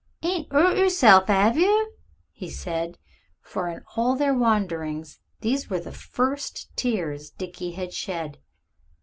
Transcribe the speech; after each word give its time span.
"Ain't 0.23 0.47
'urt 0.51 0.77
yerself, 0.79 1.29
'ave 1.29 1.61
yer?" 1.61 1.85
he 2.31 2.49
said 2.49 2.97
for 3.39 3.69
in 3.69 3.83
all 3.95 4.15
their 4.15 4.33
wanderings 4.33 5.19
these 5.41 5.69
were 5.69 5.79
the 5.79 5.91
first 5.91 6.75
tears 6.75 7.29
Dickie 7.29 7.73
had 7.73 7.93
shed. 7.93 8.39